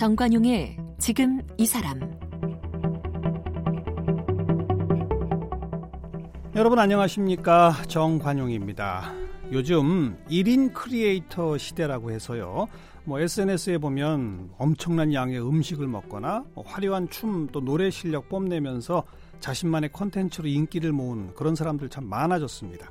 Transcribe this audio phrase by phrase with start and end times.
[0.00, 2.00] 정관용의 지금 이 사람
[6.56, 9.12] 여러분 안녕하십니까 정관용입니다.
[9.52, 12.66] 요즘 1인 크리에이터 시대라고 해서요.
[13.04, 19.04] 뭐 SNS에 보면 엄청난 양의 음식을 먹거나 뭐 화려한 춤 또 노래 실력 뽐내면서
[19.40, 22.90] 자신만의 콘텐츠로 인기를 모은 그런 사람들 참 많아졌습니다.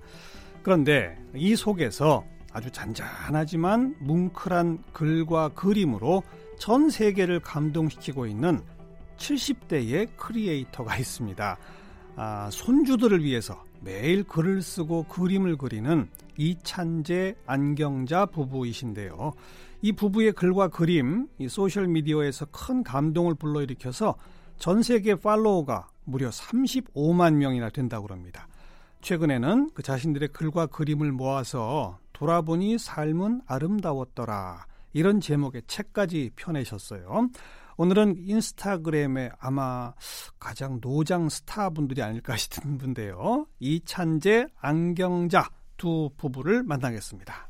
[0.62, 6.21] 그런데 이 속에서 아주 잔잔하지만 뭉클한 글과 그림으로
[6.59, 8.62] 전 세계를 감동시키고 있는
[9.17, 11.58] 70대의 크리에이터가 있습니다.
[12.16, 19.31] 아, 손주들을 위해서 매일 글을 쓰고 그림을 그리는 이찬재 안경자 부부이신데요.
[19.81, 24.16] 이 부부의 글과 그림, 이 소셜 미디어에서 큰 감동을 불러일으켜서
[24.58, 28.50] 전 세계 팔로워가 무려 35만 명이나 된다고 합니다.
[29.02, 34.69] 최근에는 그 자신들의 글과 그림을 모아서 돌아보니 삶은 아름다웠더라.
[34.94, 37.30] 이런 제목의 책까지 펴내셨어요.
[37.78, 39.94] 오늘은 인스타그램에 아마
[40.38, 43.45] 가장 노장 스타분들이 아닐까 싶은 분인데요.
[43.60, 47.48] 이찬재, 안경자 두 부부를 만나겠습니다.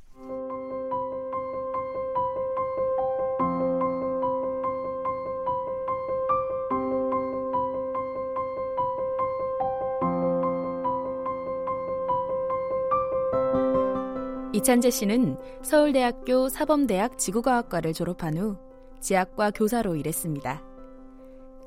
[14.59, 18.57] 이찬재 씨는 서울대학교 사범대학 지구과학과를 졸업한 후
[18.99, 20.61] 지학과 교사로 일했습니다.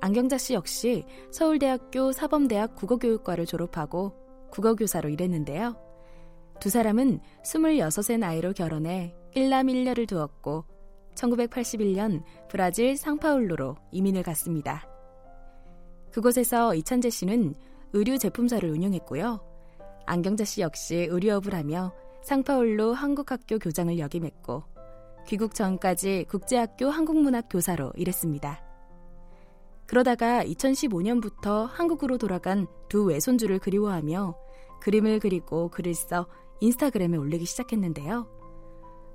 [0.02, 4.12] 안경자 씨 역시 서울대학교 사범대학 국어교육과를 졸업하고
[4.50, 5.74] 국어교사로 일했는데요.
[6.60, 10.66] 두 사람은 26의 나이로 결혼해 1남 1녀를 두었고
[11.14, 14.86] 1981년 브라질 상파울루로 이민을 갔습니다.
[16.10, 17.54] 그곳에서 이찬재 씨는
[17.94, 19.40] 의류 제품사를 운영했고요.
[20.04, 24.64] 안경자 씨 역시 의류업을 하며 상파울루 한국학교 교장을 역임했고
[25.26, 28.62] 귀국 전까지 국제학교 한국문학 교사로 일했습니다.
[29.86, 34.34] 그러다가 2015년부터 한국으로 돌아간 두 외손주를 그리워하며
[34.80, 36.26] 그림을 그리고 글을 써
[36.60, 38.26] 인스타그램에 올리기 시작했는데요.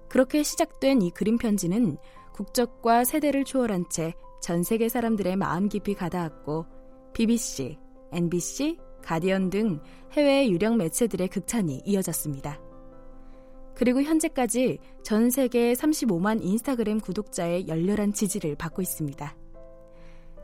[0.10, 1.98] 그렇게 시작된 이 그림 편지는
[2.34, 6.66] 국적과 세대를 초월한 채 전 세계 사람들의 마음 깊이 가닿았고
[7.14, 7.78] BBC,
[8.12, 9.82] NBC, 가디언 등
[10.14, 12.60] 해외 유령 매체들의 극찬이 이어졌습니다.
[13.78, 19.38] 그리고 현재까지 전 세계 35만 인스타그램 구독자의 열렬한 지지를 받고 있습니다.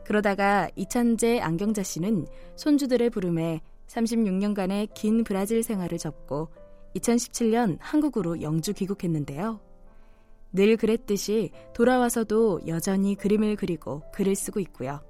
[0.04, 6.48] 그러다가 이찬재 안경자 씨는 손주들의 부름에 36년간의 긴 브라질 생활을 접고
[6.94, 9.58] 2017년 한국으로 영주 귀국했는데요.
[10.52, 15.02] 늘 그랬듯이 돌아와서도 여전히 그림을 그리고 글을 쓰고 있고요.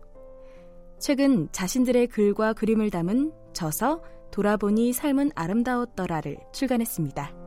[0.98, 7.43] 최근 자신들의 글과 그림을 담은 저서 돌아보니 삶은 아름다웠더라를 출간했습니다.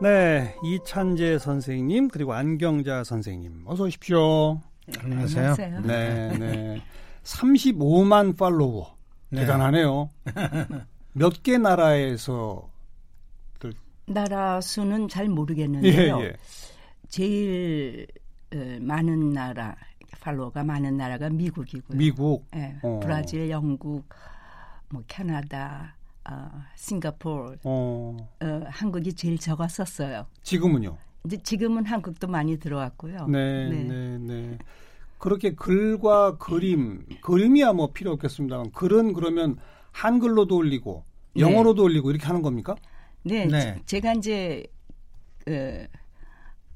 [0.00, 4.60] 네, 이찬재 선생님 그리고 안경자 선생님 어서 오십시오.
[5.00, 5.56] 안녕하세요.
[5.82, 6.82] 네, 네.
[7.24, 8.96] 35만 팔로워
[9.30, 9.40] 네.
[9.40, 10.08] 대단하네요.
[11.14, 12.70] 몇 개 나라에서
[14.06, 16.20] 나라 수는 잘 모르겠는데요.
[16.20, 16.32] 예, 예.
[17.08, 18.06] 제일
[18.54, 19.74] 어, 많은 나라
[20.20, 21.98] 팔로워가 많은 나라가 미국이고요.
[21.98, 23.00] 미국, 예, 어.
[23.02, 24.08] 브라질, 영국,
[24.90, 25.94] 뭐 캐나다,
[26.30, 28.16] 어, 싱가포르, 어.
[28.40, 30.26] 어, 한국이 제일 적었었어요.
[30.42, 30.96] 지금은요?
[31.24, 33.26] 이제 지금은 한국도 많이 들어왔고요.
[33.28, 34.18] 네, 네, 네.
[34.18, 34.58] 네.
[35.18, 39.56] 그렇게 글과 그림, 그림이야 뭐 필요 없겠습니다만 글은 그러면
[39.92, 41.42] 한글로도 올리고 네.
[41.42, 41.86] 영어로도 네.
[41.86, 42.76] 올리고 이렇게 하는 겁니까?
[43.24, 43.82] 네, 네.
[43.84, 44.64] 제, 가 이제
[45.44, 45.86] 그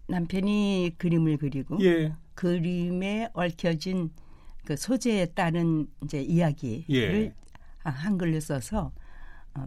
[0.08, 2.14] 남편이 그림을 그리고 예.
[2.34, 4.10] 그림에 얽혀진
[4.64, 7.34] 그 소재에 따른 이제 이야기를 예.
[7.84, 9.01] 한글로 써서 어,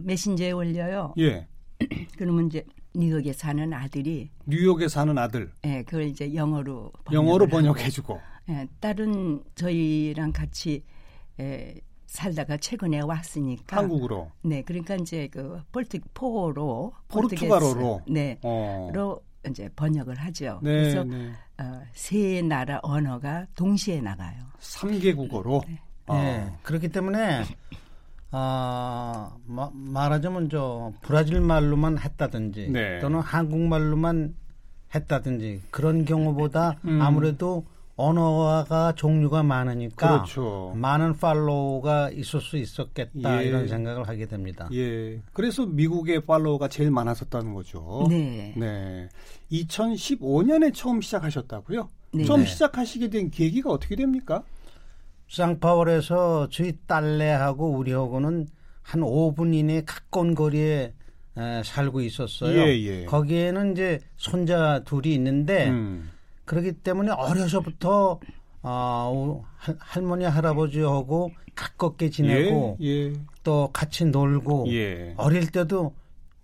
[0.02, 1.14] 메신저에 올려요.
[1.18, 1.46] 예.
[2.16, 2.64] 그러면 이제
[2.94, 5.52] 뉴욕에 사는 아들이 뉴욕에 사는 아들.
[5.64, 8.20] 예, 그걸 이제 영어로 영어로 번역해 주고.
[8.48, 10.82] 예, 다른 저희랑 같이
[11.40, 11.74] 예,
[12.06, 14.30] 살다가 최근에 왔으니까 한국으로.
[14.42, 18.90] 네, 그러니까 이제 그 폴트 포로 포르투갈어로 네, 어.
[18.94, 20.60] 로 이제 번역을 하죠.
[20.62, 21.32] 네, 그래서 네.
[21.58, 24.38] 어, 세 나라 언어가 동시에 나가요.
[24.60, 25.66] 3개국어로.
[25.66, 25.80] 네.
[26.06, 26.14] 아.
[26.22, 26.52] 네.
[26.62, 27.42] 그렇기 때문에
[28.30, 32.98] 아, 마, 말하자면 저 브라질 말로만 했다든지 네.
[33.00, 34.34] 또는 한국말로만
[34.94, 37.00] 했다든지 그런 경우보다 음.
[37.00, 37.64] 아무래도
[37.96, 40.74] 언어가 종류가 많으니까 그렇죠.
[40.76, 43.48] 많은 팔로우가 있을 수 있었겠다 예.
[43.48, 44.68] 이런 생각을 하게 됩니다.
[44.74, 45.18] 예.
[45.32, 48.06] 그래서 미국의 팔로우가 제일 많았었다는 거죠.
[48.10, 48.52] 네.
[48.54, 49.08] 네.
[49.50, 51.88] 2015년에 처음 시작하셨다고요?
[52.12, 52.24] 네.
[52.24, 52.46] 처음 네.
[52.46, 54.42] 시작하시게 된 계기가 어떻게 됩니까?
[55.28, 58.46] 쌍파월에서 저희 딸내하고 우리하고는
[58.82, 60.92] 한 5분 이내 가까운 거리에
[61.36, 62.56] 에, 살고 있었어요.
[62.58, 63.04] 예, 예.
[63.04, 66.10] 거기에는 이제 손자 둘이 있는데 음.
[66.44, 68.20] 그렇기 때문에 어려서부터
[68.62, 69.44] 어,
[69.78, 73.12] 할머니 할아버지하고 가깝게 지내고 예, 예.
[73.42, 75.14] 또 같이 놀고 예.
[75.16, 75.94] 어릴 때도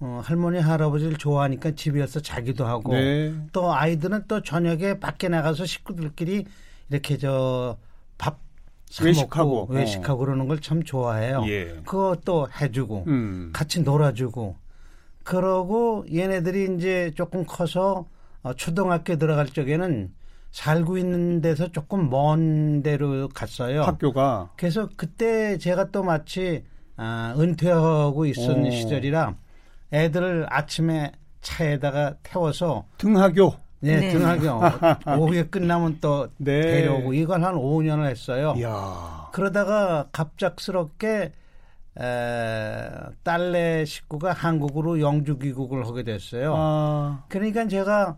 [0.01, 3.33] 어, 할머니 할아버지를 좋아하니까 집에서 자기도 하고 네.
[3.53, 6.45] 또 아이들은 또 저녁에 밖에 나가서 식구들끼리
[6.91, 8.41] 이렇게 저밥
[9.01, 10.25] 외식하고 외식하고 어.
[10.27, 11.45] 그러는 걸 참 좋아해요.
[11.49, 11.67] 예.
[11.85, 13.51] 그것도 해주고 음.
[13.53, 14.57] 같이 놀아주고
[15.25, 18.07] 그러고 얘네들이 이제 조금 커서
[18.43, 20.13] 어, 초등학교 들어갈 적에는
[20.51, 23.85] 살고 있는 데서 조금 먼 데로 갔어요.
[23.85, 24.51] 학교가.
[24.57, 26.65] 그래서 그때 제가 또 마치
[26.97, 28.71] 아, 은퇴하고 있었는 오.
[28.71, 29.35] 시절이라
[29.93, 33.55] 애들을 아침에 차에다가 태워서 등하교.
[33.83, 34.11] 네, 네.
[34.13, 34.61] 등하교.
[35.19, 36.61] 오후에 끝나면 또 네.
[36.61, 38.55] 데려오고 이걸 한 5년을 했어요.
[38.57, 39.29] 이야.
[39.33, 41.33] 그러다가 갑작스럽게
[42.01, 42.91] 에,
[43.25, 46.55] 딸내 식구가 한국으로 영주 귀국을 하게 됐어요.
[46.57, 47.25] 아.
[47.29, 48.17] 그러니까 제가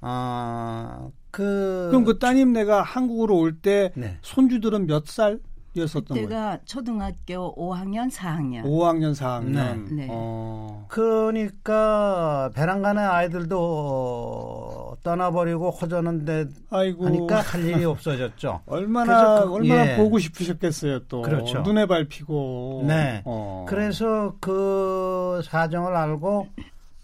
[0.00, 4.18] 어, 그 그럼 그 따님네가 한국으로 올때 네.
[4.20, 5.38] 손주들은 몇 살?
[5.76, 8.62] 였었던 그때가 초등학교 5학년, 4학년.
[8.62, 9.88] 5학년, 4학년.
[9.88, 9.94] 네.
[9.94, 10.06] 네.
[10.08, 10.86] 어.
[10.88, 17.06] 그러니까 배랑 가는 아이들도 떠나버리고 허전한데 아이고.
[17.06, 18.62] 하니까 할 일이 없어졌죠.
[18.66, 19.96] 얼마나 그, 얼마나 예.
[19.96, 21.22] 보고 싶으셨겠어요 또.
[21.22, 21.60] 그렇죠.
[21.60, 22.84] 눈에 밟히고.
[22.88, 23.22] 네.
[23.26, 23.66] 어.
[23.68, 26.48] 그래서 그 사정을 알고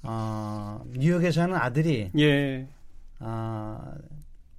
[0.03, 2.67] 어, 뉴욕에 사는 아들이 예.
[3.21, 3.79] 어,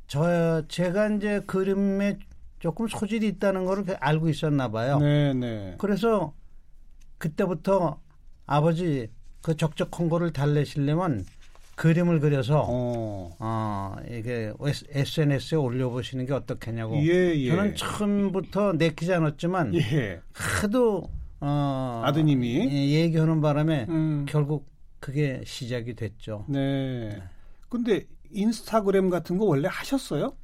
[0.07, 2.19] 저 제가 이제 그림에
[2.59, 4.99] 조금 소질이 있다는 거를 알고 있었나 봐요.
[4.99, 5.75] 네, 네.
[5.79, 6.31] 그래서
[7.17, 7.99] 그때부터
[8.45, 9.09] 아버지
[9.41, 11.25] 그 적적한 거를 달래시려면
[11.81, 13.35] 그림을 그려서 어.
[13.39, 16.95] 어 이게 SNS에 올려보시는 게 어떻겠냐고.
[16.97, 17.49] 예, 예.
[17.49, 20.21] 저는 처음부터 내키지 않았지만 예.
[20.31, 24.27] 하도 어, 아드님이 예, 얘기하는 바람에 음.
[24.29, 24.67] 결국
[24.99, 26.45] 그게 시작이 됐죠.
[26.47, 27.19] 네.
[27.67, 30.35] 근데 인스타그램 같은 거 원래 하셨어요?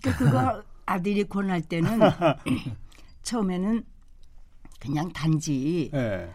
[0.00, 1.98] 그러니까 그거 아들이 권할 때는
[3.24, 3.82] 처음에는
[4.78, 6.30] 그냥 단지 네.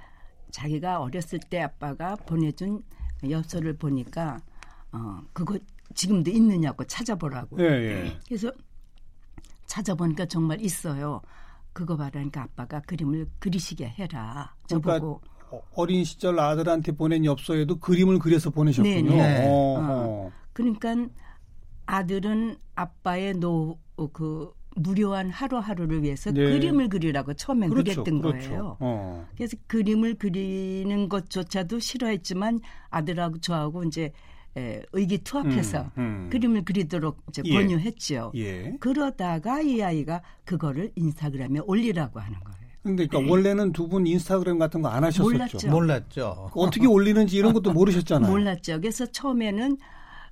[0.51, 2.83] 자기가 어렸을 때 아빠가 보내준
[3.27, 4.39] 엽서를 보니까
[4.91, 5.57] 어 그거
[5.95, 7.57] 지금도 있느냐고 찾아보라고.
[7.57, 8.19] 네, 네.
[8.27, 8.51] 그래서
[9.65, 11.21] 찾아보니까 정말 있어요.
[11.73, 14.55] 그거 봐라니까 아빠가 그림을 그리시게 해라.
[14.67, 15.21] 저보고.
[15.21, 19.09] 그러니까 어린 시절 아들한테 보낸 엽서에도 그림을 그려서 보내셨군요.
[19.09, 19.17] 네.
[19.17, 19.45] 네.
[19.47, 20.31] 어, 어.
[20.53, 20.95] 그러니까
[21.85, 26.43] 아들은 아빠의 노그 무료한 하루하루를 위해서 네.
[26.43, 28.49] 그림을 그리라고 처음엔 그렇죠, 그랬던 그렇죠.
[28.49, 28.77] 거예요.
[28.79, 29.27] 어.
[29.35, 32.59] 그래서 그림을 그리는 것조차도 싫어했지만
[32.89, 34.11] 아들하고 저하고 이제
[34.57, 36.29] 에, 의기투합해서 음, 음.
[36.31, 37.53] 그림을 그리도록 이제 예.
[37.53, 38.31] 권유했죠.
[38.35, 38.75] 예.
[38.79, 42.59] 그러다가 이 아이가 그거를 인스타그램에 올리라고 하는 거예요.
[42.81, 45.23] 근데 그러니까 원래는 두 분 인스타그램 같은 거 안 하셨었죠?
[45.29, 45.69] 몰랐죠.
[45.69, 46.49] 몰랐죠.
[46.55, 48.31] 어떻게 올리는지 이런 것도 모르셨잖아요.
[48.31, 48.79] 몰랐죠.
[48.81, 49.77] 그래서 처음에는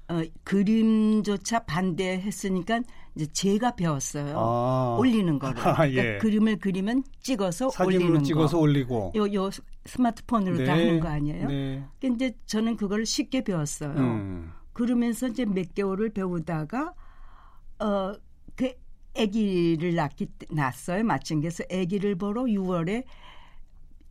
[0.09, 2.81] 어, 그림조차 반대했으니까
[3.15, 4.37] 이제 제가 배웠어요.
[4.37, 4.95] 아.
[4.99, 5.55] 올리는 거를.
[5.67, 5.93] 아, 예.
[5.93, 9.11] 그러니까 그림을 그리면 찍어서 올리는 찍어서 올리고.
[9.15, 9.49] 요, 요
[9.85, 10.65] 스마트폰으로 네.
[10.65, 11.47] 다 하는 거 아니에요?
[11.47, 11.83] 네.
[11.99, 13.97] 근데 저는 그걸 쉽게 배웠어요.
[13.97, 14.51] 음.
[14.71, 16.93] 그러면서 이제 몇 개월을 배우다가
[17.79, 18.13] 어,
[18.55, 18.71] 그
[19.17, 21.03] 아기를 낳기 낳았어요.
[21.03, 23.03] 마침 그래서 아기를 보러 6월에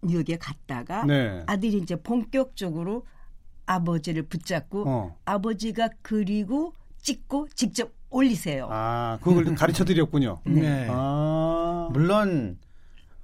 [0.03, 1.43] 뉴욕에 갔다가 네.
[1.47, 3.07] 아들이 이제 본격적으로
[3.67, 5.17] 아버지를 붙잡고 어.
[5.25, 8.69] 아버지가 그리고 찍고 직접 올리세요.
[8.71, 10.41] 아, 그걸 가르쳐 드렸군요.
[10.47, 10.61] 네.
[10.61, 10.87] 네.
[10.91, 11.89] 아.
[11.93, 12.59] 물론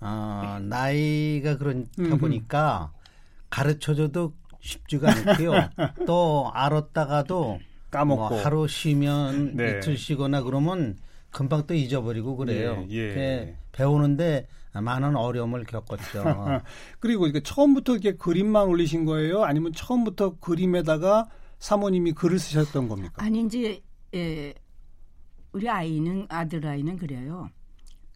[0.01, 2.19] 어, 나이가 그러다 음.
[2.19, 2.93] 보니까
[3.51, 5.53] 가르쳐줘도 쉽지가 않고요.
[6.07, 9.79] 또 알았다가도 까먹고 뭐 하루 쉬면 네.
[9.79, 10.97] 이틀 쉬거나 그러면
[11.33, 12.87] 금방 또 잊어버리고 그래요.
[12.91, 13.57] 예, 예.
[13.73, 16.25] 배우는데 많은 어려움을 겪었죠.
[17.01, 19.43] 그리고 이게 처음부터 이렇게 그림만 올리신 거예요?
[19.43, 23.15] 아니면 처음부터 그림에다가 사모님이 글을 쓰셨던 겁니까?
[23.17, 23.81] 아니 이제
[24.15, 24.55] 예,
[25.53, 27.51] 우리 아이는 아들 아이는 그래요.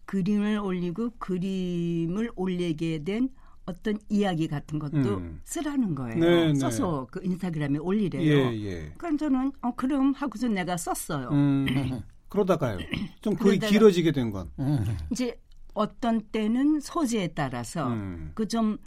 [0.05, 3.29] 그림을 올리고 그림을 올리게 된
[3.65, 5.41] 어떤 이야기 같은 것도 음.
[5.43, 6.17] 쓰라는 거예요.
[6.17, 6.55] 네, 네.
[6.55, 7.19] 써서 네.
[7.19, 8.23] 그 인스타그램에 올리래요.
[8.23, 8.91] 예, 예.
[8.97, 11.29] 그러니까 저는 어, 그럼 하고서 내가 썼어요.
[11.31, 11.65] 음,
[12.37, 12.77] 그러다가요.
[13.21, 14.51] 좀 글이 길어지게 된 건.
[14.59, 14.97] 음.
[15.11, 15.39] 이제
[15.73, 18.31] 어떤 때는 소재에 따라서 음.
[18.35, 18.77] 그좀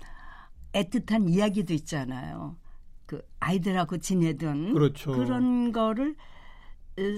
[0.72, 2.56] 애틋한 이야기도 있잖아요.
[3.06, 5.12] 그 아이들하고 지내던 그렇죠.
[5.12, 6.14] 그런 거를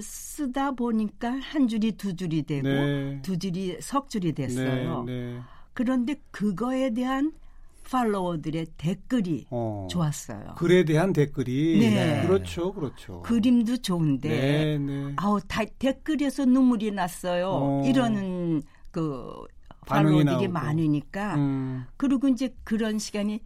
[0.01, 3.21] 쓰다 보니까 한 줄이 두 줄이 되고 네.
[3.21, 5.03] 두 줄이 석 줄이 됐어요.
[5.03, 5.39] 네, 네.
[5.73, 7.33] 그런데 그거에 대한
[7.89, 10.55] 팔로워들의 댓글이 어, 좋았어요.
[10.57, 12.25] 글에 대한 댓글이 네.
[12.25, 13.21] 그렇죠, 그렇죠.
[13.21, 15.13] 그림도 좋은데 네, 네.
[15.17, 17.49] 아우 다, 댓글에서 눈물이 났어요.
[17.51, 17.83] 어.
[17.85, 18.61] 이러는
[18.91, 19.43] 그
[19.85, 21.85] 팔로워들이 많으니까 음.
[21.97, 23.41] 그리고 이제 그런 시간이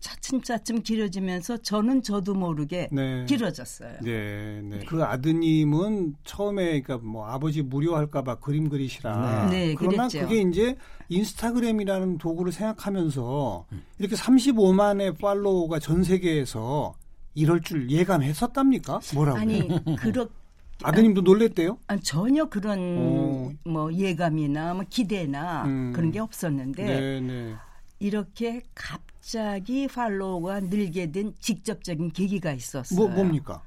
[0.00, 3.24] 차츰차츰 길어지면서 저는 저도 모르게 네.
[3.26, 3.98] 길어졌어요.
[4.02, 4.78] 네, 네.
[4.86, 9.48] 그 아드님은 처음에 그러니까 뭐 아버지 무료할까봐 그림 그리시라.
[9.50, 10.26] 네, 네 그러나 그랬죠.
[10.26, 10.76] 그게 이제
[11.08, 13.66] 인스타그램이라는 도구를 생각하면서
[13.98, 16.94] 이렇게 35만의 팔로워가 전 세계에서
[17.34, 19.00] 이럴 줄 예감했었답니까?
[19.14, 19.38] 뭐라고?
[19.38, 20.28] 아니 그렇
[20.82, 21.78] 아드님도 놀랬대요?
[21.88, 23.52] 아니, 전혀 그런 오.
[23.64, 25.92] 뭐 예감이나 뭐 기대나 음.
[25.94, 27.54] 그런 게 없었는데 네네.
[28.00, 28.06] 네.
[28.06, 32.98] 이렇게 갑자기 팔로워가 늘게 된 직접적인 계기가 있었어요.
[32.98, 33.62] 뭐 뭡니까?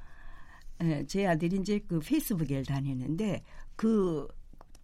[0.78, 3.42] 네, 제 아들이 이제 그 페이스북에 다니는데
[3.76, 4.26] 그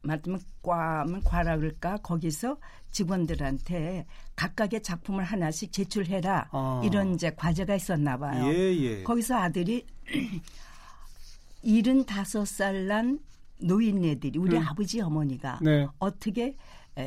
[0.02, 2.58] 말하면 과면 과라 그럴까 거기서
[2.90, 6.82] 직원들한테 각각의 작품을 하나씩 제출해라 아.
[6.84, 8.46] 이런 이제 과제가 있었나 봐요.
[8.52, 9.02] 예, 예.
[9.02, 9.84] 거기서 아들이
[11.64, 13.18] 75살 난
[13.58, 14.62] 노인네들이 우리 음.
[14.66, 15.86] 아버지 어머니가 네.
[15.98, 16.56] 어떻게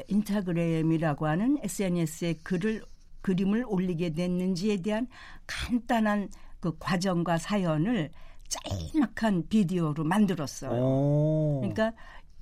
[0.08, 2.84] 인스타그램이라고 하는 SNS에 글을
[3.22, 5.08] 그림을 올리게 됐는지에 대한
[5.48, 8.12] 간단한 그 과정과 사연을
[8.48, 10.72] 짤막한 비디오로 만들었어요.
[10.72, 11.60] 오.
[11.62, 11.94] 그러니까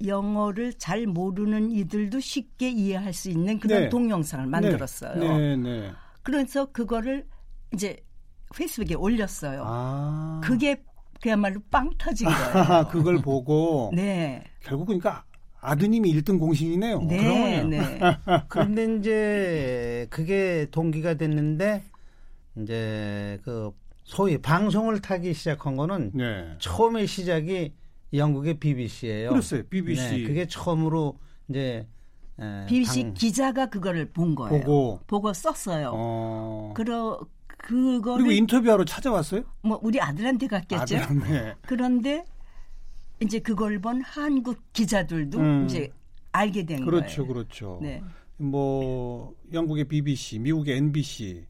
[0.06, 3.90] 영어를 잘 모르는 이들도 쉽게 이해할 수 있는 그런 네.
[3.90, 4.50] 동영상을 네.
[4.50, 5.16] 만들었어요.
[5.16, 5.56] 네.
[5.56, 5.92] 네.
[6.24, 7.26] 그래서 그거를
[7.74, 7.98] 이제
[8.56, 9.64] 페이스북에 올렸어요.
[9.66, 10.42] 아.
[10.44, 10.84] 그게
[11.22, 12.88] 그야말로 빵 터진 거예요.
[12.90, 14.44] 그걸 보고 네.
[14.60, 15.24] 결국 그러니까
[15.62, 17.02] 아드님이 1등 공신이네요.
[17.04, 18.00] 네, 네.
[18.50, 21.84] 그런데 이제 그게 동기가 됐는데
[22.58, 23.72] 이제 그
[24.04, 26.56] 소위 방송을 타기 시작한 거는 네.
[26.60, 27.74] 처음에 시작이
[28.14, 29.30] 영국의 BBC예요.
[29.30, 29.64] 그렇어요.
[29.70, 30.18] BBC.
[30.18, 31.88] 네, 그게 처음으로 이제
[32.68, 33.14] BBC 방...
[33.14, 34.62] 기자가 그거를 본 거예요.
[34.62, 35.92] 보고 보고 썼어요.
[35.94, 36.74] 어...
[36.76, 37.20] 그러
[37.58, 39.44] 그거 그리고 인터뷰하러 찾아왔어요?
[39.62, 40.98] 뭐 우리 아들한테 갔겠죠.
[40.98, 41.54] 아들, 네.
[41.62, 42.26] 그런데
[43.22, 45.66] 이제 그걸 본 한국 기자들도 음.
[45.66, 45.90] 이제
[46.32, 47.34] 알게 된 그렇죠, 거예요.
[47.34, 47.80] 그렇죠, 그렇죠.
[47.82, 48.04] 네.
[48.38, 51.46] 뭐 영국의 BBC, 미국의 NBC,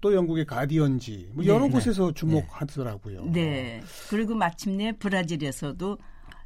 [0.00, 2.12] 또 영국의 가디언지 뭐 여러 네, 곳에서 네.
[2.14, 3.24] 주목하더라고요.
[3.26, 3.80] 네.
[4.08, 5.98] 그리고 마침내 브라질에서도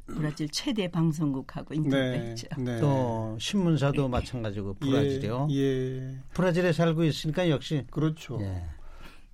[0.07, 2.47] 브라질 최대 방송국하고 인터뷰했죠.
[2.57, 2.79] 네, 네.
[2.79, 5.47] 또 신문사도 마찬가지고 브라질이요.
[5.51, 6.17] 예, 예.
[6.33, 8.37] 브라질에 살고 있으니까 역시 그렇죠.
[8.41, 8.63] 예.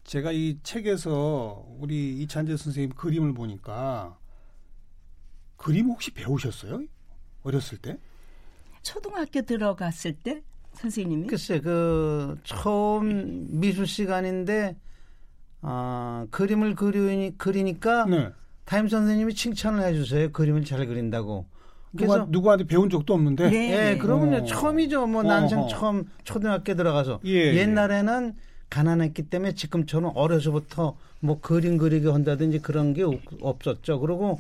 [0.06, 4.18] 제가 이 책에서 우리 이찬재 선생님 그림을 보니까
[5.62, 6.82] 그림 혹시 배우셨어요?
[7.44, 7.98] 어렸을 때?
[8.82, 10.42] 초등학교 들어갔을 때
[10.74, 11.28] 선생님이?
[11.28, 14.76] 글쎄 그 처음 미술 시간인데
[15.62, 18.30] 아 그림을 그리니 그리니까 네.
[18.66, 20.32] 타임 선생님이 칭찬을 해주세요.
[20.32, 21.46] 그림을 잘 그린다고.
[21.96, 23.50] 그래서 누가, 누구한테 배운 적도 없는데.
[23.50, 24.46] 네, 예, 그러면요 어.
[24.46, 25.06] 처음이죠.
[25.08, 27.56] 뭐 난생 처음 초등학교 들어가서 예, 예.
[27.58, 28.42] 옛날에는 예.
[28.70, 33.04] 가난했기 때문에 지금처럼 어려서부터 뭐 그림 그리기 한다든지 그런 게
[33.42, 34.00] 없었죠.
[34.00, 34.40] 그리고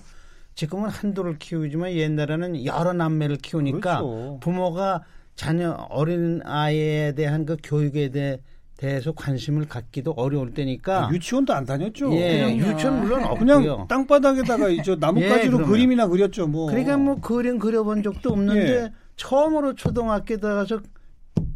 [0.55, 4.39] 지금은 한도를 키우지만 옛날에는 여러 남매를 키우니까 그렇죠.
[4.41, 5.03] 부모가
[5.35, 8.39] 자녀 어린 아이에 대한 그 교육에 대해
[8.77, 12.11] 대해서 관심을 갖기도 어려울 때니까 아, 유치원도 안 다녔죠.
[12.13, 12.73] 예, 그럼요.
[12.73, 13.59] 유치원 물론 없고요.
[13.59, 16.47] 그냥 땅바닥에다가 이제 나뭇가지로 예, 그림이나 그렸죠.
[16.47, 16.65] 뭐.
[16.65, 18.93] 그러니까 뭐 그림 그려본 적도 없는데 예.
[19.17, 20.81] 처음으로 초등학교 들어가서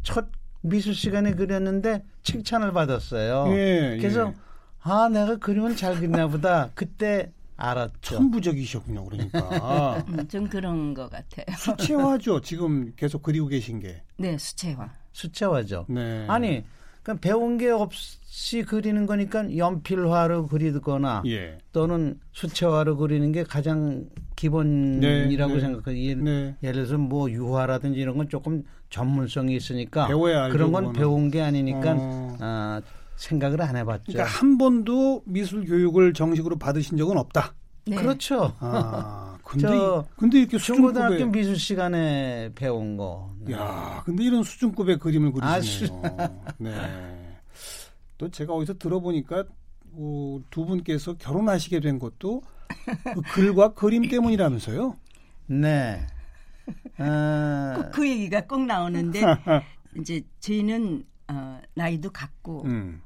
[0.03, 0.27] 첫
[0.61, 3.47] 미술 시간에 그렸는데 칭찬을 받았어요.
[3.57, 4.33] 예, 그래서 예.
[4.81, 8.15] 아 내가 그림을 잘 그리나 보다 그때 알았죠.
[8.15, 10.03] 천부적이셨군요, 그러니까.
[10.09, 11.45] 음, 좀 그런 것 같아요.
[11.57, 14.01] 수채화죠, 지금 계속 그리고 계신 게.
[14.17, 14.89] 네, 수채화.
[15.13, 15.85] 수채화죠.
[15.89, 16.25] 네.
[16.27, 16.63] 아니,
[17.05, 21.59] 그러니까 배운 게 없이 그리는 거니까 연필화로 그리거나 예.
[21.71, 25.59] 또는 수채화로 그리는 게 가장 기본이라고 네, 네.
[25.59, 26.09] 생각해요.
[26.09, 26.55] 예, 네.
[26.63, 32.37] 예를 들어서 뭐 유화라든지 이런 건 조금 전문성이 있으니까 그런 건 배운 게 아니니까 어.
[32.41, 32.81] 어,
[33.15, 34.03] 생각을 안 해봤죠.
[34.07, 37.53] 그러니까 한 번도 미술 교육을 정식으로 받으신 적은 없다.
[37.87, 37.95] 네.
[37.95, 38.53] 그렇죠.
[38.59, 39.67] 아, 근데
[40.17, 41.41] 근데 이렇게 중고등학교 수준급의...
[41.41, 43.31] 미술 시간에 배운 거.
[43.39, 43.53] 네.
[43.53, 46.01] 야, 근데 이런 수준급의 그림을 그리시네요.
[46.17, 47.39] 아, 네.
[48.17, 49.43] 또 제가 어디서 들어보니까
[49.93, 52.41] 어, 두 분께서 결혼하시게 된 것도
[53.13, 54.95] 그 글과 그림 때문이라면서요?
[55.47, 56.05] 네.
[56.97, 57.89] 어...
[57.93, 59.21] 그 얘기가 꼭 나오는데
[59.99, 63.01] 이제 저희는 어, 나이도 같고 음.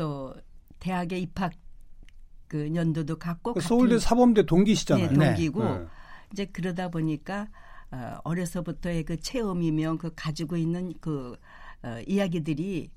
[0.00, 0.34] 또
[0.78, 1.52] 대학에 입학
[2.48, 5.10] 그 연도도 같고 그 서울대 사범대 동기시잖아요.
[5.10, 5.86] 네, 동기고 네.
[6.32, 7.48] 이제 그러다 보니까
[7.90, 11.36] 어, 어려서부터의 그 체험이면 그 가지고 있는 그
[11.82, 12.90] 어, 이야기들이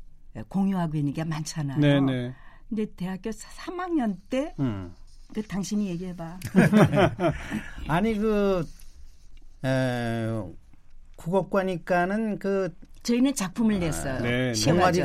[0.47, 1.77] 공유하고 있는 게 많잖아요.
[1.77, 2.33] 네, 네.
[2.69, 4.95] 근데 대학교 3학년 때 음.
[5.33, 6.39] 그 당신이 얘기해봐.
[7.89, 8.65] 아니 그
[9.65, 10.41] 에,
[11.17, 14.13] 국어과니까는 그 저희는 작품을 냈어요.
[14.15, 14.53] 아, 네,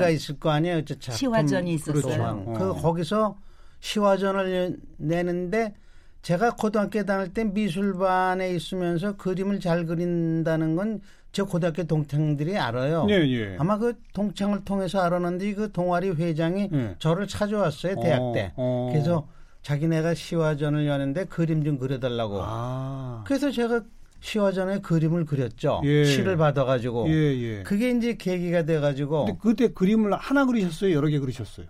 [0.06, 0.14] 네.
[0.14, 0.84] 있을 거 아니에요.
[0.84, 1.14] 작품.
[1.14, 2.44] 시화전이 있었어요.
[2.44, 2.52] 그렇죠.
[2.58, 2.74] 그 어.
[2.74, 3.36] 거기서
[3.80, 5.74] 시화전을 내는데
[6.22, 11.00] 제가 고등학교 다닐 때 미술반에 있으면서 그림을 잘 그린다는 건
[11.32, 13.06] 제 고등학교 동창들이 알아요.
[13.10, 13.56] 예, 예.
[13.58, 16.96] 아마 그 동창을 통해서 알았는데 그 동아리 회장이 예.
[16.98, 18.52] 저를 찾아왔어요 대학 어, 때.
[18.56, 18.88] 어.
[18.90, 19.28] 그래서
[19.62, 22.40] 자기네가 시화전을 여는데 그림 좀 그려달라고.
[22.42, 23.24] 아.
[23.26, 23.82] 그래서 제가
[24.20, 25.80] 시화전에 그림을 그렸죠.
[25.84, 26.04] 예.
[26.04, 27.08] 시를 받아가지고.
[27.08, 27.62] 예, 예.
[27.62, 29.26] 그게 이제 계기가 돼가지고.
[29.26, 30.94] 근데 그때 그림을 하나 그리셨어요?
[30.94, 31.66] 여러 개 그리셨어요?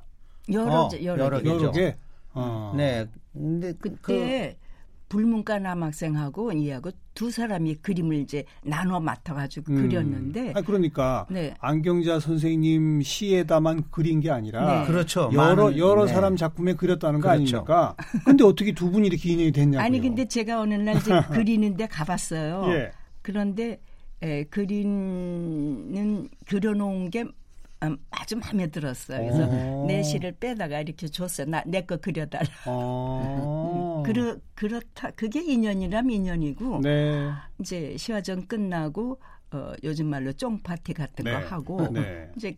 [0.50, 1.50] 여러, 어, 여러, 여러, 개죠.
[1.50, 1.96] 여러 개.
[2.32, 2.72] 어.
[2.76, 3.06] 네.
[3.32, 4.67] 근데 그때 그,
[5.08, 9.88] 불문과 남학생하고 이하고 두 사람이 그림을 이제 나눠 맡아가지고 음.
[9.88, 10.52] 그렸는데.
[10.54, 11.54] 아 그러니까 네.
[11.60, 14.86] 안경자 선생님 시에다만 그린 게 아니라 네.
[14.86, 15.30] 그렇죠.
[15.32, 16.12] 여러 많은, 여러 네.
[16.12, 17.56] 사람 작품에 그렸다는 거 그렇죠.
[17.58, 17.96] 아닙니까?
[18.24, 19.84] 근데 어떻게 두 분이 이렇게 인연이 됐냐고요?
[19.84, 22.64] 아니 근데 제가 어느 날 이제 그리는데 가봤어요.
[22.68, 22.90] 예.
[23.22, 23.80] 그런데
[24.22, 27.24] 에, 그리는 그려놓은 게
[27.84, 29.18] 음, 아주 마음에 들었어요.
[29.20, 29.86] 그래서 오.
[29.86, 31.46] 내 시를 빼다가 이렇게 줬어요.
[31.48, 32.48] 나 내 거 그려달라.
[32.66, 35.10] 음, 그렇 그렇다.
[35.12, 37.30] 그게 인연이라면 인연이고 네.
[37.60, 39.20] 이제 시화전 끝나고
[39.52, 41.32] 어, 요즘 말로 쫑 파티 같은 네.
[41.32, 42.30] 거 하고 네.
[42.36, 42.56] 이제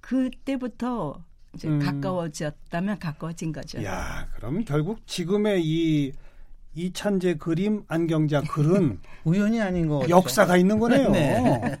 [0.00, 1.22] 그때부터
[1.54, 1.78] 이제 음.
[1.78, 3.82] 가까워졌다면 가까워진 거죠.
[3.84, 6.12] 야, 그럼 결국 지금의 이
[6.74, 11.08] 이찬재 그림 안경자 글은 우연이 아닌 거 역사가 있는 거네요.
[11.12, 11.78] 네.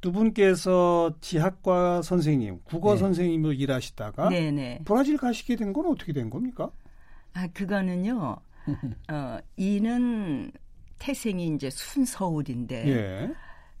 [0.00, 2.98] 두 분께서 지학과 선생님, 국어 네.
[3.00, 4.50] 선생님으로 일하시다가 네네.
[4.52, 4.80] 네.
[4.84, 6.70] 브라질 가시게 된 건 어떻게 된 겁니까?
[7.34, 8.36] 아 그거는요.
[9.12, 10.50] 어, 이는
[10.98, 13.34] 태생이 이제 순서울인데 예.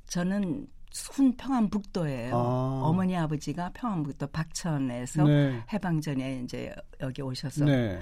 [0.06, 2.36] 저는 순 평안북도예요.
[2.36, 2.80] 아.
[2.84, 5.60] 어머니 아버지가 평안북도 박천에서 네.
[5.72, 7.98] 해방 전에 이제 여기 오셔서 네.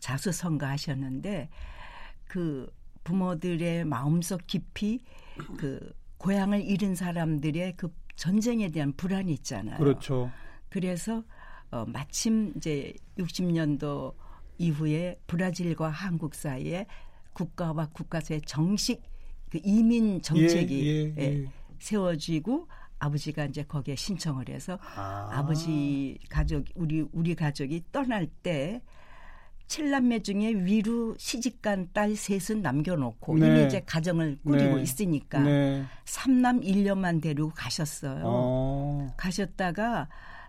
[0.00, 1.48] 자수성가 하셨는데
[2.26, 2.70] 그
[3.04, 5.00] 부모들의 마음속 깊이
[5.58, 5.92] 그
[6.24, 9.76] 고향을 잃은 사람들의 그 전쟁에 대한 불안이 있잖아요.
[9.76, 10.30] 그렇죠.
[10.70, 11.22] 그래서
[11.70, 14.14] 어, 마침 이제 60년도
[14.56, 16.86] 이후에 브라질과 한국 사이에
[17.34, 19.02] 국가와 국가 사이의 정식
[19.50, 21.46] 그 이민 정책이 예, 예, 예.
[21.78, 25.44] 세워지고 아버지가 이제 거기에 신청을 해서 아.
[25.46, 28.80] 버지 가족 우리 우리 가족이 떠날 때
[29.66, 33.46] 칠남매 중에 위로 시집간 딸 셋은 남겨놓고 네.
[33.46, 34.82] 이미 이제 가정을 꾸리고 네.
[34.82, 35.84] 있으니까 네.
[36.04, 38.22] 삼남 1년만 데리고 가셨어요.
[38.24, 39.14] 어.
[39.16, 40.08] 가셨다가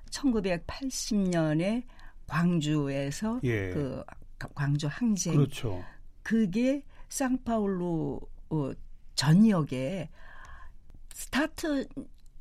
[0.10, 1.84] 1980년에
[2.28, 3.70] 광주에서 예.
[3.70, 4.04] 그
[4.54, 5.84] 광주 항쟁 그렇죠.
[6.22, 8.72] 그게 상파울루 어,
[9.16, 10.10] 전역에
[11.14, 11.88] 스타트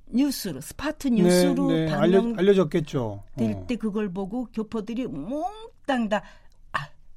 [0.06, 1.92] 뉴스로 스폿 뉴스로 네, 네.
[1.92, 3.78] 알려, 졌겠죠 될때 어.
[3.78, 6.22] 그걸 보고 교포들이 몽땅 다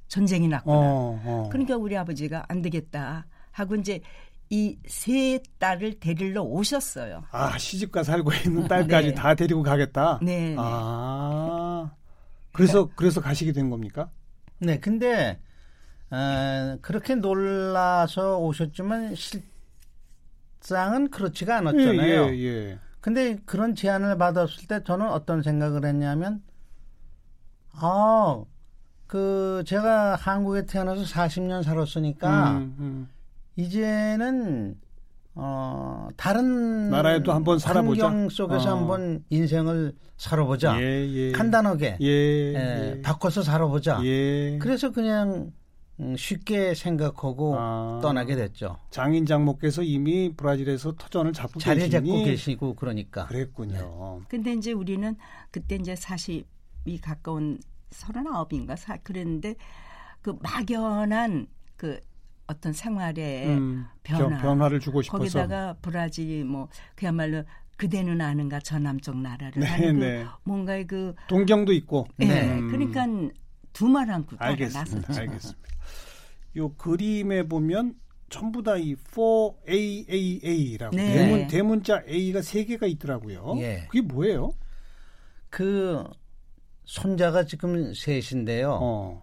[0.08, 0.76] 전쟁이 났구나.
[0.76, 1.48] 어, 어.
[1.50, 4.00] 그러니까 우리 아버지가 안 되겠다 하고 이제
[4.50, 7.24] 이 세 딸을 데리러 오셨어요.
[7.30, 9.14] 아 시집가 살고 있는 딸까지 네.
[9.14, 10.18] 다 데리고 가겠다.
[10.22, 10.54] 네.
[10.58, 11.90] 아
[12.52, 14.10] 그래서 그러니까, 그래서 가시게 된 겁니까?
[14.58, 15.38] 네, 근데
[16.10, 19.14] 어, 그렇게 놀라서 오셨지만
[20.60, 22.24] 실상은 그렇지가 않았잖아요.
[22.30, 22.78] 예, 예, 예.
[23.02, 26.42] 근데 그런 제안을 받았을 때 저는 어떤 생각을 했냐면
[27.72, 28.42] 아,
[29.08, 33.08] 그 제가 한국에 태어나서 40년 살았으니까 음, 음.
[33.56, 34.76] 이제는
[35.34, 38.06] 어 다른 나라에도 한번 살아보자.
[38.06, 38.76] 환경 속에서 어.
[38.76, 40.80] 한번 인생을 살아보자.
[40.82, 41.32] 예, 예.
[41.32, 43.00] 간단하게 예, 예, 예.
[43.02, 44.00] 바꿔서 살아보자.
[44.04, 44.58] 예.
[44.58, 45.52] 그래서 그냥
[46.00, 48.76] 음, 쉽게 생각하고 아, 떠나게 됐죠.
[48.90, 53.26] 장인 장모께서 이미 브라질에서 터전을 잡고 자리 계시니 잡고 계시고 그러니까.
[53.26, 54.18] 그랬군요.
[54.20, 54.26] 네.
[54.28, 55.16] 근데 이제 우리는
[55.50, 57.58] 그때 이제 40이 가까운
[57.90, 59.54] 서른아홉인가 사 그랬는데
[60.22, 61.46] 그 막연한
[61.76, 62.00] 그
[62.46, 67.44] 어떤 생활의 음, 변화 변화를 주고 싶어서 거기다가 브라질 뭐 그야말로
[67.76, 70.26] 그대는 아는가 저 남쪽 나라를 네, 하는 그 네.
[70.44, 72.68] 뭔가의 그 동경도 있고 네 음.
[72.68, 73.06] 그러니까
[73.72, 75.14] 두말 않고 알겠습니다.
[75.14, 75.68] 알겠습니다.
[76.56, 77.94] 요 그림에 보면
[78.30, 81.12] 전부 다 이 4AAA라고 네.
[81.14, 83.54] 대문 대문자 A가 세 개가 있더라고요.
[83.58, 83.86] 예.
[83.88, 84.52] 그게 뭐예요?
[85.50, 86.04] 그
[86.92, 88.78] 손자가 지금 셋인데요.
[88.80, 89.22] 어.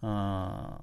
[0.00, 0.76] 어,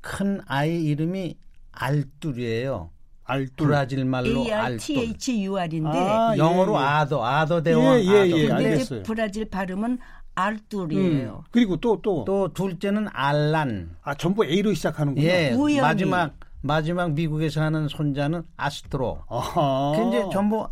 [0.00, 1.36] 큰 아이 이름이
[1.72, 2.90] 알뚜리예요.
[3.24, 6.82] 알뚜 브라질 말로 A-R-T-H-U-R인데 아, 영어로 예, 예.
[6.82, 8.38] 아도 아도 대왕 예, 예, 아도.
[8.38, 9.98] 예, 근데 이제 브라질 발음은
[10.34, 11.44] 알뚜리예요.
[11.46, 13.96] 음, 그리고 또 또 또 둘째는 알란.
[14.02, 15.24] 아 전부 A로 시작하는군요.
[15.24, 15.52] 예.
[15.52, 15.80] 우연히.
[15.82, 19.24] 마지막 마지막 미국에서 하는 손자는 아스트로.
[19.28, 19.92] 아하.
[19.94, 20.66] 그 이제 전부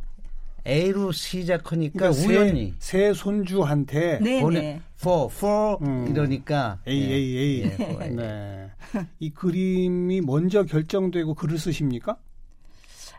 [0.68, 4.40] A로 시작하니까 그러니까 우연히 새, 새 손주한테 네네.
[4.42, 6.09] 보내 for for 음.
[6.09, 7.62] 이러니까 A A A.
[7.62, 8.09] 예, 네.
[8.11, 8.70] 네.
[9.18, 12.18] 이 그림이 먼저 결정되고 글을 쓰십니까?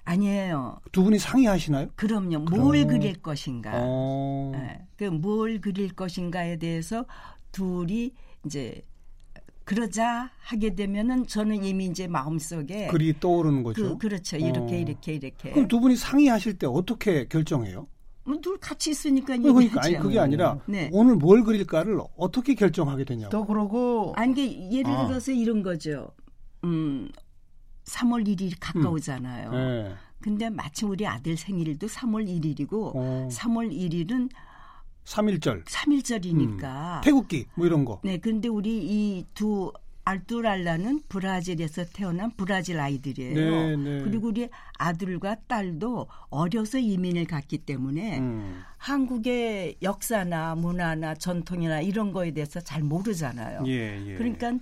[0.04, 0.80] 아니에요.
[0.92, 1.90] 두 분이 상의하시나요?
[1.96, 2.40] 그럼요.
[2.40, 3.72] 뭘 그릴 것인가.
[3.72, 4.80] 네.
[4.98, 7.06] 그뭘 그릴 것인가에 대해서
[7.52, 8.14] 둘이
[8.46, 8.82] 이제
[9.70, 14.00] 그러자 하게 되면은 저는 이미 이제 마음속에 글이 떠오르는 거죠.
[14.00, 14.80] 그, 렇죠 이렇게 어.
[14.80, 15.52] 이렇게 이렇게.
[15.52, 17.88] 그럼 두 분이 상의하실 때 어떻게 결정해요?
[18.24, 20.90] 뭐둘 같이 있으니까 어, 그러니까 아니 그게 아니라 네.
[20.92, 23.30] 오늘 뭘 그릴까를 어떻게 결정하게 되냐고.
[23.30, 25.06] 또 그러고 아니 게 예를 아.
[25.06, 25.36] 들어서 아.
[25.36, 26.10] 이런 거죠.
[26.64, 27.08] 음
[27.86, 29.50] 3월 1일이 가까우잖아요.
[29.52, 29.54] 음.
[29.54, 29.96] 네.
[30.20, 33.30] 근데 마침 우리 아들 생일도 3월 1일이고 어.
[33.32, 34.32] 3월 1일은
[35.10, 35.66] 3일절.
[35.66, 36.98] 3일절이니까.
[36.98, 37.02] 음.
[37.04, 38.00] 태국기 뭐 이런 거.
[38.04, 39.72] 네, 근데 우리 이 두
[40.06, 43.36] 알뚜랄라는 브라질에서 태어난 브라질 아이들이에요.
[43.36, 44.02] 네, 네.
[44.04, 48.64] 그리고 우리 아들과 딸도 어려서 이민을 갔기 때문에 음.
[48.78, 53.64] 한국의 역사나 문화나 전통이나 이런 거에 대해서 잘 모르잖아요.
[53.68, 54.16] 예, 예.
[54.16, 54.54] 그러니까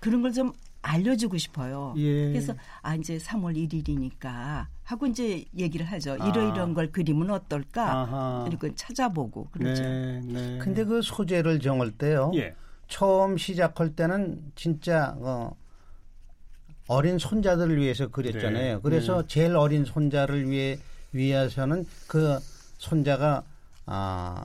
[0.00, 0.52] 그런 걸 좀
[0.84, 1.94] 알려주고 싶어요.
[1.96, 2.28] 예.
[2.28, 6.16] 그래서 아 이제 3월 1일이니까 하고 이제 얘기를 하죠.
[6.20, 6.28] 아.
[6.28, 8.00] 이러이러한 걸 그리면 어떨까?
[8.00, 8.44] 아하.
[8.46, 9.82] 그리고 찾아보고 그러죠.
[9.82, 10.58] 네, 네.
[10.58, 12.30] 근데 그 소재를 정할 때요.
[12.34, 12.54] 예.
[12.86, 15.56] 처음 시작할 때는 진짜 어,
[16.86, 18.74] 어린 손자들을 위해서 그렸잖아요.
[18.76, 18.80] 네.
[18.82, 19.28] 그래서 네.
[19.28, 20.78] 제일 어린 손자를 위해
[21.12, 22.38] 위해서는 그
[22.76, 23.42] 손자가
[23.86, 24.44] 아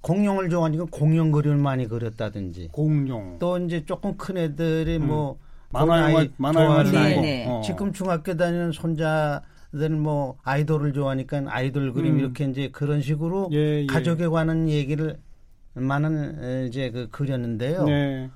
[0.00, 2.68] 공룡을 좋아하니까 공룡 그림을 많이 그렸다든지.
[2.72, 3.38] 공룡.
[3.38, 5.08] 또 이제 조금 큰 애들이 음.
[5.08, 5.38] 뭐
[5.70, 7.46] 만화 영화 만화 영화 네, 네.
[7.48, 7.60] 어.
[7.64, 12.20] 지금 중학교 다니는 손자 들 뭐 아이돌을 좋아하니까 아이돌 그림 음.
[12.20, 13.86] 이렇게 이제 그런 식으로 예, 예.
[13.86, 15.18] 가족에 관한 얘기를
[15.74, 17.84] 많은 이제 그 그렸는데요.
[17.84, 18.30] 네.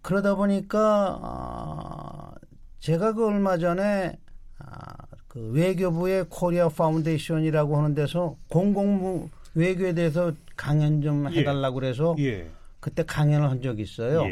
[0.00, 2.34] 그러다 보니까 어,
[2.80, 4.18] 제가 그 얼마 전에
[4.58, 4.94] 아,
[5.28, 11.40] 그 외교부의 코리아 파운데이션이라고 하는 데서 공공 외교에 대해서 강연 좀 예.
[11.40, 12.48] 해달라고 그래서 예.
[12.80, 14.24] 그때 강연을 한 적이 있어요.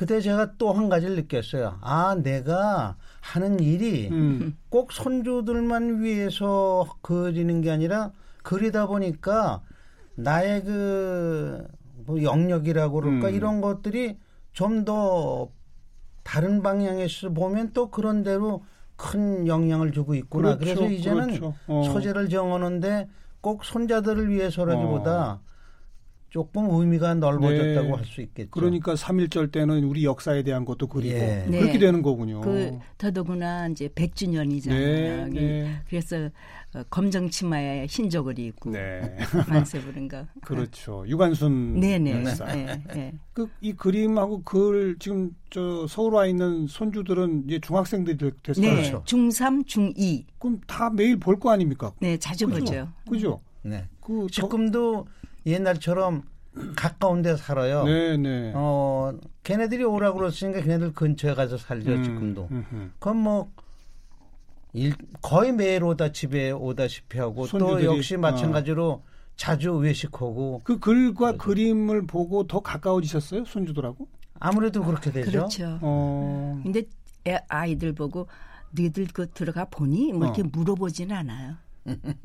[0.00, 0.06] 예.
[0.06, 1.78] 그때 제가 또 한 가지를 느꼈어요.
[1.80, 4.56] 아, 내가 하는 일이 음.
[4.68, 9.62] 꼭 손주들만 위해서 그리는 게 아니라 그리다 보니까
[10.14, 11.66] 나의 그
[12.06, 13.34] 뭐 영역이라고 그럴까 음.
[13.34, 14.16] 이런 것들이
[14.52, 15.50] 좀 더
[16.22, 18.64] 다른 방향에서 보면 또 그런 대로
[18.96, 20.56] 큰 영향을 주고 있구나.
[20.56, 21.54] 그렇죠, 그래서 이제는 그렇죠.
[21.66, 21.82] 어.
[21.84, 23.08] 소재를 정하는데
[23.40, 25.40] 꼭 손자들을 위해서라기보다 어.
[26.30, 27.92] 조금 의미가 넓어졌다고 네.
[27.92, 28.50] 할수 있겠죠.
[28.50, 31.44] 그러니까 3.1절 때는 우리 역사에 대한 것도 그리고 예.
[31.48, 31.78] 그렇게 네.
[31.78, 32.42] 되는 거군요.
[32.42, 34.70] 그 더더구나 이제 100주년이잖아요.
[34.70, 35.28] 네.
[35.32, 35.82] 네.
[35.88, 36.28] 그래서
[36.74, 39.16] 어, 검정 치마에 흰 저고리 입고 네.
[39.48, 40.26] 만세 부른가.
[40.42, 41.02] 그렇죠.
[41.08, 42.22] 유관순 네네.
[42.22, 42.34] 네.
[42.34, 42.82] 네.
[42.94, 43.12] 네.
[43.32, 48.66] 그이 그림하고 글 지금 저 서울 와 있는 손주들은 이제 중학생들이 됐어요.
[48.66, 48.76] 네.
[48.76, 49.02] 그렇죠.
[49.04, 50.24] 중3, 중2.
[50.38, 51.92] 그럼 다 매일 볼 거 아닙니까?
[52.00, 52.58] 네, 자주 그죠?
[52.60, 52.88] 보죠.
[53.08, 53.40] 그죠?
[53.62, 53.84] 네.
[54.00, 55.06] 그 지금도
[55.46, 56.22] 옛날처럼
[56.76, 57.84] 가까운 데 살아요.
[57.84, 58.52] 네, 네.
[58.54, 59.12] 어,
[59.44, 62.48] 걔네들이 오라고 그랬으니까 걔네들 근처에 가서 살죠, 음, 지금도.
[62.50, 63.52] 음, 그건 뭐,
[64.72, 69.02] 일, 거의 매일 오다 집에 오다시피 하고 손주들이, 또 역시 마찬가지로 어.
[69.36, 70.62] 자주 외식하고.
[70.64, 71.38] 그 글과 그러죠.
[71.38, 73.44] 그림을 보고 더 가까워지셨어요?
[73.44, 74.08] 손주들하고?
[74.40, 75.30] 아무래도 그렇게 되죠.
[75.30, 75.78] 그렇죠.
[75.80, 76.60] 어.
[76.62, 76.82] 근데
[77.48, 78.26] 아이들 보고
[78.72, 80.12] 너희들 그 들어가 보니?
[80.12, 80.46] 뭐 이렇게 어.
[80.52, 81.54] 물어보지는 않아요.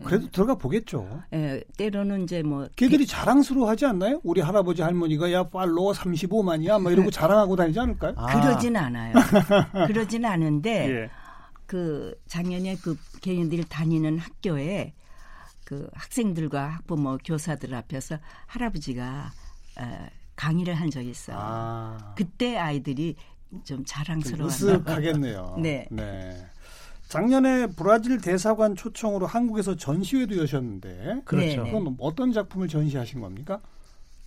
[0.03, 1.21] 그래도 들어가 보겠죠.
[1.33, 4.19] 예, 때로는 이제 뭐 걔들이 자랑스러워하지 않나요?
[4.23, 8.13] 우리 할아버지 할머니가 야 팔로워 35만이야, 뭐 이러고 자랑하고 다니지 않을까요?
[8.17, 8.41] 아.
[8.41, 9.13] 그러진 않아요.
[9.87, 11.09] 그러진 않은데 예.
[11.65, 14.93] 그 작년에 그 개인들이 다니는 학교에
[15.63, 19.31] 그 학생들과 학부모 교사들 앞에서 할아버지가
[19.79, 21.37] 어, 강의를 한 적이 있어 요.
[21.39, 22.13] 아.
[22.17, 23.15] 그때 아이들이
[23.63, 24.49] 좀 자랑스러워.
[24.49, 25.59] 으쓱하겠네요.
[25.61, 25.87] 네.
[25.89, 26.47] 네.
[27.13, 31.47] 작년에 브라질 대사관 초청으로 한국에서 전시회도 여셨는데 그렇죠.
[31.47, 31.71] 네, 네.
[31.71, 33.62] 그건 어떤 작품을 전시하신 겁니까?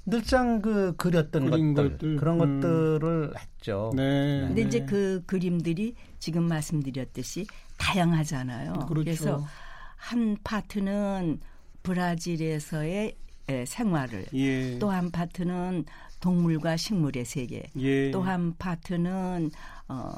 [0.08, 2.60] 늘상 그 그렸던 것들, 것들, 그런 음.
[2.60, 3.92] 것들을 했죠.
[3.96, 4.42] 네.
[4.46, 7.46] 근데 이제 그 그림들이 지금 말씀드렸듯이
[7.76, 8.72] 다양하잖아요.
[8.72, 8.94] 그렇죠.
[8.94, 9.44] 그래서
[9.96, 11.40] 한 파트는
[11.82, 13.16] 브라질에서의
[13.66, 14.78] 생활을 예.
[14.78, 15.84] 또한 파트는
[16.20, 18.10] 동물과 식물의 세계 예.
[18.10, 19.50] 또한 파트는
[19.88, 20.12] 어,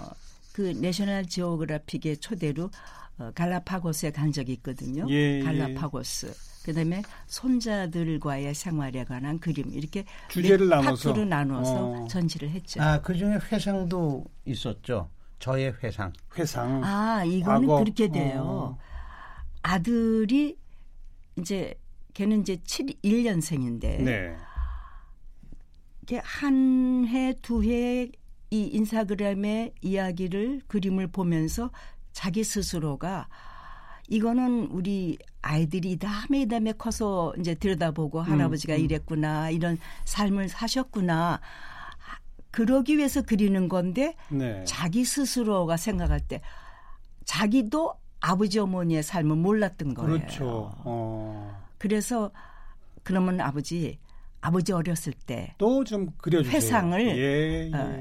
[0.59, 2.69] 그 내셔널 지오그래픽의 초대로
[3.17, 5.07] 어, 갈라파고스에 간 적이 있거든요.
[5.09, 5.41] 예, 예.
[5.45, 6.27] 갈라파고스.
[6.27, 6.33] 예.
[6.65, 12.07] 그다음에 손자들과의 생활에 관한 그림 이렇게 주제를 나눠서 파트로 나눠서 어.
[12.09, 12.83] 전시를 했죠.
[12.83, 15.09] 아, 그중에 회상도 있었죠.
[15.39, 16.13] 저의 회상.
[16.37, 16.83] 회상.
[16.83, 17.85] 아, 이거는 과거.
[17.85, 18.43] 그렇게 돼요.
[18.45, 18.79] 어.
[19.63, 20.59] 아들이
[21.39, 21.73] 이제
[22.15, 24.37] 걔는 이제 7 1년생인데 네.
[26.25, 28.11] 한 해, 두 해
[28.51, 31.71] 이 인스타그램의 이야기를 그림을 보면서
[32.13, 33.29] 자기 스스로가
[34.09, 38.81] 이거는 우리 아이들이 이 다음에 이 다음에 커서 이제 들여다보고 음, 할아버지가 음.
[38.81, 41.41] 이랬구나 이런 삶을 사셨구나
[42.51, 44.65] 그러기 위해서 그리는 건데 네.
[44.65, 46.41] 자기 스스로가 생각할 때
[47.25, 50.19] 자기도 아버지 어머니의 삶을 몰랐던 거예요.
[50.19, 50.73] 그렇죠.
[50.85, 51.63] 어.
[51.77, 52.31] 그래서
[53.05, 53.99] 그러면 아버지
[54.41, 56.57] 아버지 어렸을 때 또 좀 그려주세요.
[56.57, 57.77] 회상을 예, 예.
[57.77, 58.01] 어,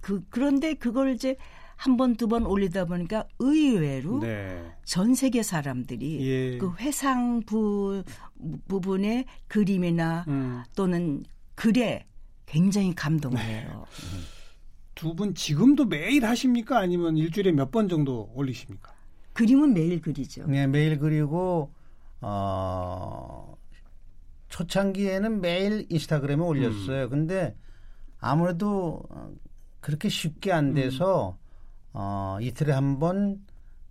[0.00, 1.36] 그 그런데 그걸 이제
[1.76, 4.70] 한 번, 두 번 올리다 보니까 의외로 네.
[4.84, 6.58] 전 세계 사람들이 예.
[6.58, 8.02] 그 회상 부
[8.68, 10.62] 부분의 그림이나 음.
[10.76, 12.06] 또는 글에
[12.46, 13.68] 굉장히 감동해요.
[13.68, 13.84] 네.
[14.94, 16.78] 두 분 지금도 매일 하십니까?
[16.78, 18.92] 아니면 일주일에 몇 번 정도 올리십니까?
[19.32, 20.44] 그림은 매일 그리죠.
[20.46, 21.72] 네, 매일 그리고
[22.20, 23.56] 어
[24.50, 27.04] 초창기에는 매일 인스타그램에 올렸어요.
[27.04, 27.08] 음.
[27.10, 27.56] 근데
[28.18, 29.02] 아무래도
[29.80, 31.90] 그렇게 쉽게 안 돼서 음.
[31.92, 33.40] 어, 이틀에 한 번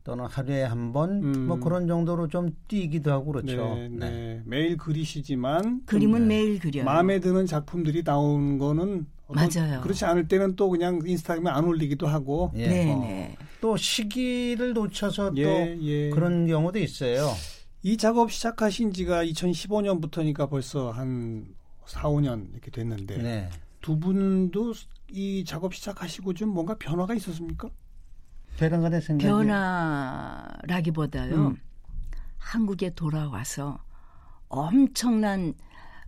[0.04, 1.60] 또는 하루에 한 번뭐 음.
[1.60, 3.76] 그런 정도로 좀 뛰기도 하고 그렇죠.
[3.76, 4.10] 네, 네.
[4.10, 4.42] 네.
[4.46, 6.28] 매일 그리시지만 그림은 네.
[6.38, 6.84] 매일 그려요.
[6.86, 9.82] 마음에 드는 작품들이 나온 거는 맞아요.
[9.82, 12.68] 그렇지 않을 때는 또 그냥 인스타그램에 안 올리기도 하고 예.
[12.68, 13.00] 네, 어.
[13.02, 13.38] 네.
[13.62, 16.10] 또 시기를 놓쳐서 예, 또 예.
[16.10, 17.28] 그런 경우도 있어요.
[17.84, 21.46] 이 작업 시작하신 지가 2015년부터니까 벌써 한
[21.86, 23.50] 4, 5년 이렇게 됐는데 네.
[23.82, 24.74] 두 분도
[25.12, 27.70] 이 작업 시작하시고 좀 뭔가 변화가 있었습니까?
[28.58, 31.36] 변화가 생각이 변화라기보다요.
[31.36, 31.58] 음.
[32.38, 33.84] 한국에 돌아와서
[34.50, 35.54] 엄청난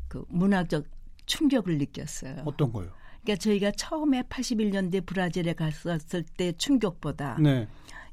[0.08, 0.86] 그 문화적
[1.26, 2.44] 충격을 느꼈어요.
[2.46, 2.90] 어떤 거요?
[3.24, 7.68] 그러니까 저희가 처음에 81년대 브라질에 갔었을 때 충격보다 네.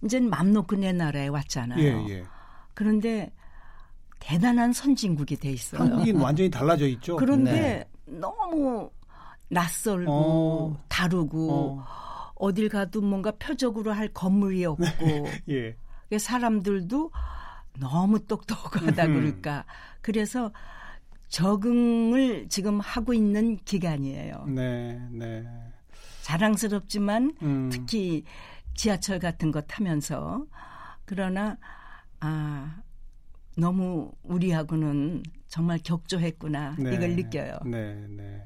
[0.05, 1.83] 이제는 맘 놓고 내 나라에 왔잖아요.
[1.83, 2.25] 예, 예.
[2.75, 3.33] 그런데
[4.21, 5.81] 대단한 선진국이 돼 있어요.
[5.81, 7.17] 한국인 완전히 달라져 있죠.
[7.17, 8.19] 그런데 네.
[8.19, 8.91] 너무
[9.49, 10.85] 낯설고 어.
[10.89, 12.33] 다르고 어.
[12.35, 15.43] 어딜 가도 뭔가 표적으로 할 건물이 없고 네.
[16.13, 16.19] 예.
[16.19, 17.11] 사람들도
[17.79, 19.65] 너무 똑똑하다 그럴까.
[20.01, 20.53] 그래서
[21.29, 24.47] 적응을 지금 하고 있는 기간이에요.
[24.47, 25.45] 네, 네.
[26.23, 27.69] 자랑스럽지만 음.
[27.71, 28.25] 특히
[28.75, 30.47] 지하철 같은 거 타면서
[31.05, 31.57] 그러나
[32.21, 32.81] 아
[33.57, 37.59] 너무 우리하고는 정말 격조했구나 네, 이걸 느껴요.
[37.65, 38.45] 네, 네.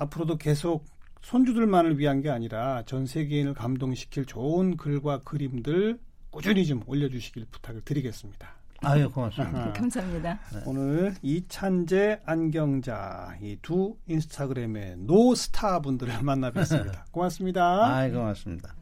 [0.00, 0.84] 앞으로도 계속
[1.22, 5.98] 손주들만을 위한 게 아니라 전 세계인을 감동시킬 좋은 글과 그림들
[6.30, 8.48] 꾸준히 좀 올려주시길 부탁을 드리겠습니다.
[8.82, 9.72] 아유 고맙습니다.
[9.74, 10.40] 감사합니다.
[10.54, 10.60] 네.
[10.64, 17.02] 오늘 이찬재 안경자 이 두 인스타그램의 노스타 분들을 만나 뵀습니다.
[17.10, 17.62] 고맙습니다.
[17.98, 18.74] 아 고맙습니다.